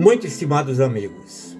[0.00, 1.54] Muito estimados amigos,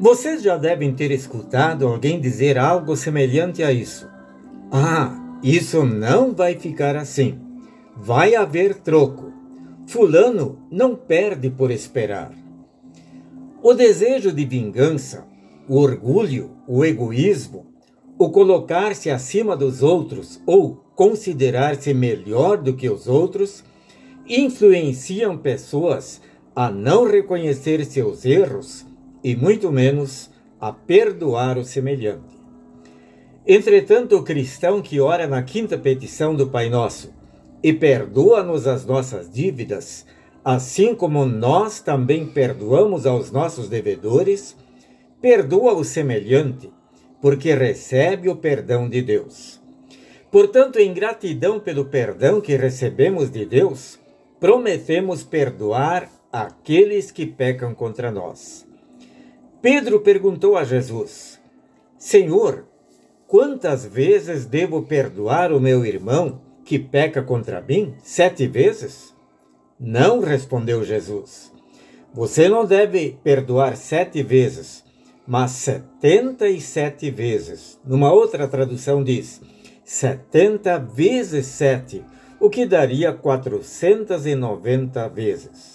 [0.00, 4.10] vocês já devem ter escutado alguém dizer algo semelhante a isso.
[4.72, 7.38] Ah, isso não vai ficar assim.
[7.96, 9.32] Vai haver troco.
[9.86, 12.32] Fulano não perde por esperar.
[13.62, 15.24] O desejo de vingança,
[15.68, 17.66] o orgulho, o egoísmo,
[18.18, 23.62] o colocar-se acima dos outros ou considerar-se melhor do que os outros
[24.26, 26.20] influenciam pessoas
[26.54, 28.86] a não reconhecer seus erros
[29.24, 30.30] e muito menos
[30.60, 32.36] a perdoar o semelhante.
[33.46, 37.12] Entretanto, o cristão que ora na quinta petição do Pai Nosso
[37.62, 40.06] e perdoa-nos as nossas dívidas,
[40.44, 44.56] assim como nós também perdoamos aos nossos devedores,
[45.20, 46.70] perdoa o semelhante,
[47.20, 49.60] porque recebe o perdão de Deus.
[50.30, 53.98] Portanto, em gratidão pelo perdão que recebemos de Deus,
[54.40, 58.66] prometemos perdoar aqueles que pecam contra nós.
[59.60, 61.38] Pedro perguntou a Jesus:
[61.98, 62.66] Senhor,
[63.26, 67.94] quantas vezes devo perdoar o meu irmão que peca contra mim?
[68.02, 69.14] Sete vezes?
[69.78, 71.52] Não, respondeu Jesus.
[72.14, 74.84] Você não deve perdoar sete vezes,
[75.26, 77.78] mas setenta e sete vezes.
[77.84, 79.40] Numa outra tradução diz:
[79.84, 82.04] setenta vezes sete,
[82.40, 85.71] o que daria quatrocentas e noventa vezes.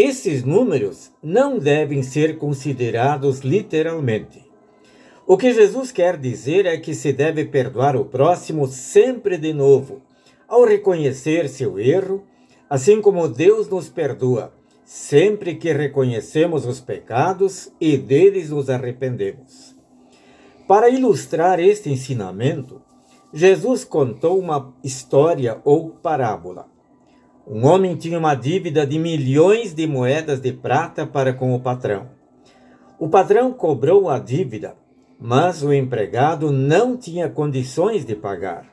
[0.00, 4.48] Esses números não devem ser considerados literalmente.
[5.26, 10.00] O que Jesus quer dizer é que se deve perdoar o próximo sempre de novo,
[10.46, 12.22] ao reconhecer seu erro,
[12.70, 19.74] assim como Deus nos perdoa, sempre que reconhecemos os pecados e deles nos arrependemos.
[20.68, 22.80] Para ilustrar este ensinamento,
[23.34, 26.77] Jesus contou uma história ou parábola.
[27.50, 32.10] Um homem tinha uma dívida de milhões de moedas de prata para com o patrão.
[32.98, 34.76] O patrão cobrou a dívida,
[35.18, 38.66] mas o empregado não tinha condições de pagar.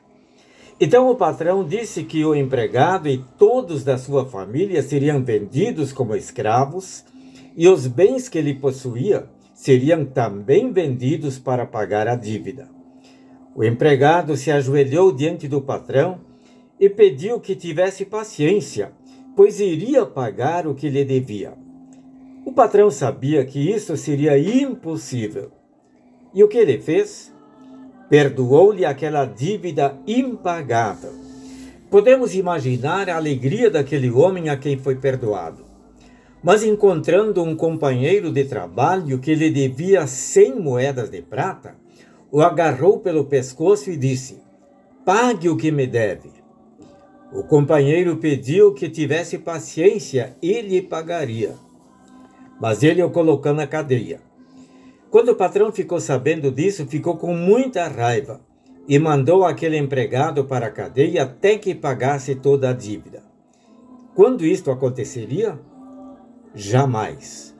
[0.78, 6.14] Então o patrão disse que o empregado e todos da sua família seriam vendidos como
[6.14, 7.02] escravos
[7.56, 12.68] e os bens que ele possuía seriam também vendidos para pagar a dívida.
[13.54, 16.20] O empregado se ajoelhou diante do patrão
[16.78, 18.92] e pediu que tivesse paciência,
[19.34, 21.54] pois iria pagar o que lhe devia.
[22.44, 25.50] O patrão sabia que isso seria impossível.
[26.32, 27.34] E o que ele fez?
[28.08, 31.12] Perdoou-lhe aquela dívida impagável.
[31.90, 35.64] Podemos imaginar a alegria daquele homem a quem foi perdoado.
[36.42, 41.74] Mas encontrando um companheiro de trabalho que lhe devia cem moedas de prata,
[42.30, 44.40] o agarrou pelo pescoço e disse:
[45.04, 46.30] Pague o que me deve.
[47.32, 51.54] O companheiro pediu que tivesse paciência e lhe pagaria.
[52.60, 54.20] Mas ele o colocou na cadeia.
[55.10, 58.40] Quando o patrão ficou sabendo disso, ficou com muita raiva
[58.88, 63.22] e mandou aquele empregado para a cadeia até que pagasse toda a dívida.
[64.14, 65.58] Quando isto aconteceria?
[66.54, 67.54] Jamais.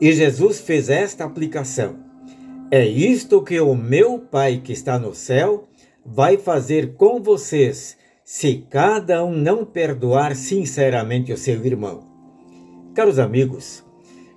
[0.00, 1.96] E Jesus fez esta aplicação:
[2.70, 5.68] É isto que o meu Pai que está no céu
[6.04, 12.04] vai fazer com vocês se cada um não perdoar sinceramente o seu irmão.
[12.94, 13.84] Caros amigos,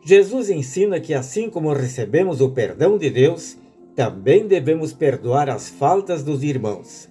[0.05, 3.57] Jesus ensina que assim como recebemos o perdão de Deus,
[3.95, 7.07] também devemos perdoar as faltas dos irmãos.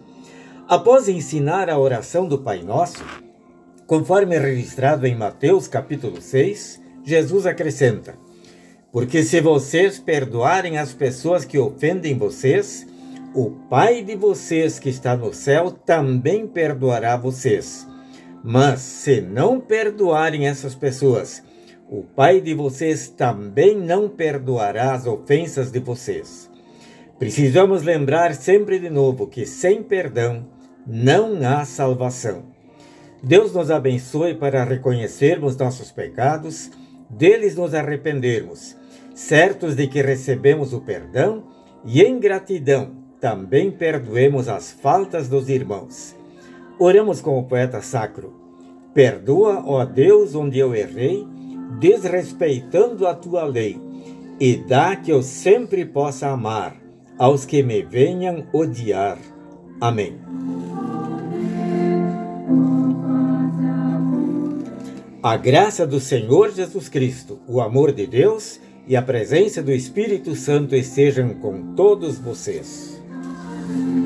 [0.69, 3.03] Após ensinar a oração do Pai Nosso,
[3.87, 8.19] conforme registrado em Mateus capítulo 6, Jesus acrescenta:
[8.93, 12.87] Porque se vocês perdoarem as pessoas que ofendem vocês,
[13.37, 17.87] o Pai de vocês que está no céu também perdoará vocês.
[18.43, 21.43] Mas se não perdoarem essas pessoas,
[21.87, 26.51] o Pai de vocês também não perdoará as ofensas de vocês.
[27.19, 30.49] Precisamos lembrar sempre de novo que sem perdão
[30.87, 32.45] não há salvação.
[33.22, 36.71] Deus nos abençoe para reconhecermos nossos pecados,
[37.10, 38.75] deles nos arrependermos,
[39.15, 41.45] certos de que recebemos o perdão
[41.84, 46.15] e em gratidão também perdoemos as faltas dos irmãos.
[46.78, 48.34] Oramos com o poeta sacro.
[48.92, 51.27] Perdoa, ó Deus, onde eu errei,
[51.78, 53.80] desrespeitando a tua lei,
[54.39, 56.77] e dá que eu sempre possa amar
[57.18, 59.19] aos que me venham odiar.
[59.80, 60.19] Amém.
[65.22, 70.36] A graça do Senhor Jesus Cristo, o amor de Deus e a presença do Espírito
[70.36, 72.96] Santo estejam com todos vocês.
[73.68, 74.06] Amen.